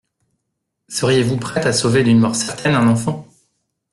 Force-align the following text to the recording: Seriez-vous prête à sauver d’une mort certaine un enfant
Seriez-vous 0.87 1.37
prête 1.37 1.67
à 1.67 1.73
sauver 1.73 2.03
d’une 2.03 2.17
mort 2.17 2.35
certaine 2.35 2.73
un 2.73 2.87
enfant 2.87 3.27